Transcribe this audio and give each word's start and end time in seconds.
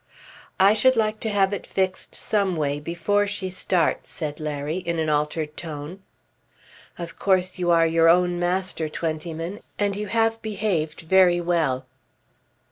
"I 0.59 0.73
should 0.73 0.95
like 0.95 1.19
to 1.19 1.29
have 1.29 1.53
it 1.53 1.67
fixed 1.67 2.15
some 2.15 2.55
way 2.55 2.79
before 2.79 3.27
she 3.27 3.51
starts," 3.51 4.09
said 4.09 4.39
Larry 4.39 4.77
in 4.77 4.97
an 4.97 5.09
altered 5.09 5.55
tone. 5.55 5.99
"Of 6.97 7.19
course 7.19 7.59
you 7.59 7.69
are 7.69 7.85
your 7.85 8.09
own 8.09 8.39
master, 8.39 8.89
Twentyman. 8.89 9.59
And 9.77 9.95
you 9.95 10.07
have 10.07 10.41
behaved 10.41 11.01
very 11.01 11.39
well." 11.39 11.85